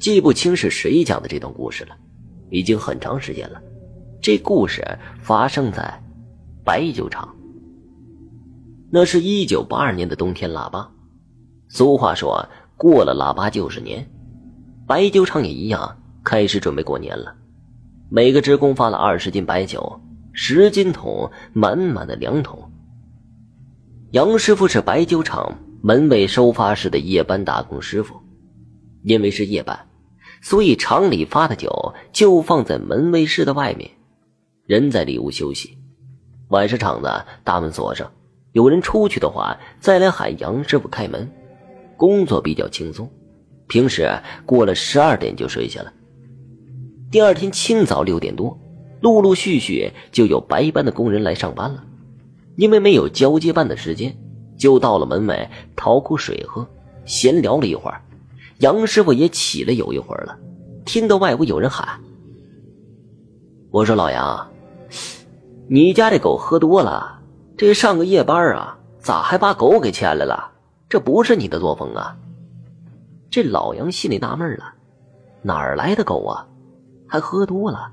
[0.00, 1.96] 记不清是谁讲的这段故事了，
[2.50, 3.62] 已经很长时间了。
[4.20, 4.82] 这故事
[5.20, 6.02] 发生在
[6.64, 7.32] 白酒厂。
[8.90, 10.90] 那是一九八二年的冬天腊八。
[11.68, 12.44] 俗话说
[12.76, 14.04] 过了腊八就是年，
[14.84, 17.32] 白酒厂也一样，开始准备过年了。
[18.08, 20.00] 每个职工发了二十斤白酒，
[20.32, 22.68] 十斤桶，满满的两桶。
[24.10, 28.20] 杨师傅是白酒厂门卫收发室的夜班打工师傅，
[29.04, 29.78] 因为是夜班，
[30.42, 33.90] 所以厂里发的酒就放在门卫室的外面。
[34.66, 35.76] 人在里屋休息，
[36.48, 37.08] 晚上厂子
[37.44, 38.10] 大门锁上，
[38.52, 41.30] 有人出去的话再来喊杨师傅开门。
[41.96, 43.08] 工作比较轻松，
[43.68, 44.10] 平时
[44.44, 45.92] 过了十二点就睡下了。
[47.10, 48.58] 第二天清早六点多，
[49.00, 51.84] 陆陆续续就有白班的工人来上班了。
[52.56, 54.16] 因为没有交接班的时间，
[54.56, 56.66] 就到了门外讨口水喝，
[57.04, 58.00] 闲聊了一会儿。
[58.58, 60.38] 杨师傅也起了有一会儿了，
[60.84, 62.00] 听到外屋有人喊
[63.70, 64.50] ：“我说老杨。”
[65.66, 67.20] 你家这狗喝多了，
[67.56, 70.52] 这上个夜班啊，咋还把狗给牵来了？
[70.88, 72.16] 这不是你的作风啊！
[73.30, 74.74] 这老杨心里纳闷了，
[75.42, 76.46] 哪儿来的狗啊？
[77.08, 77.90] 还喝多了，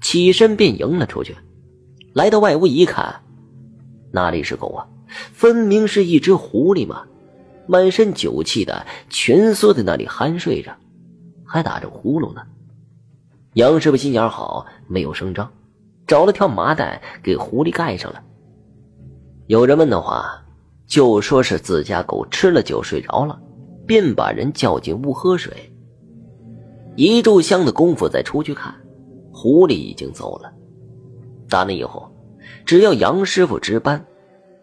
[0.00, 1.36] 起身便迎了出去。
[2.12, 3.22] 来到外屋一看，
[4.10, 4.86] 哪里是狗啊？
[5.32, 7.04] 分明是一只狐狸嘛！
[7.66, 10.72] 满身酒气的，蜷缩在那里酣睡着，
[11.44, 12.42] 还打着呼噜呢。
[13.54, 15.50] 杨师傅心眼好，没有声张。
[16.06, 18.22] 找了条麻袋给狐狸盖上了。
[19.48, 20.44] 有人问的话，
[20.86, 23.40] 就说是自家狗吃了酒睡着了，
[23.86, 25.52] 便把人叫进屋喝水。
[26.94, 28.72] 一炷香的功夫再出去看，
[29.32, 30.52] 狐狸已经走了。
[31.48, 32.08] 打那以后，
[32.64, 34.04] 只要杨师傅值班，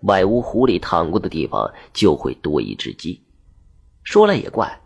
[0.04, 3.22] 外屋狐狸躺过的地方就会多一只鸡。
[4.04, 4.82] 说来也怪，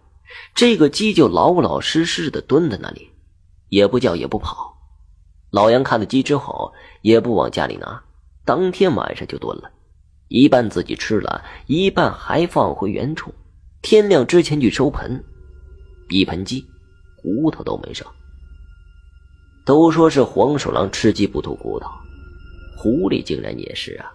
[0.54, 3.10] 这个鸡就老老实实的蹲在那里，
[3.70, 4.76] 也不叫也不跑。
[5.50, 8.04] 老杨看了鸡之后，也不往家里拿，
[8.46, 9.72] 当天晚上就炖了，
[10.28, 13.34] 一半自己吃了，一半还放回原处。
[13.82, 15.24] 天亮之前去收盆，
[16.10, 16.66] 一盆鸡，
[17.16, 18.06] 骨头都没剩。
[19.66, 21.90] 都说是黄鼠狼吃鸡不吐骨头，
[22.78, 24.12] 狐狸竟然也是啊。